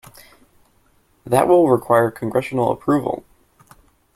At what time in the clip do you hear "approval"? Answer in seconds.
2.71-3.23